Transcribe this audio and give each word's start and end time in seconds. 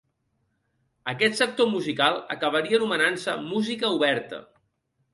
Aquest 1.11 1.37
sector 1.41 1.69
musical 1.75 2.19
acabaria 2.39 2.81
anomenant-se 2.83 3.39
Música 3.55 3.97
Oberta. 4.03 4.45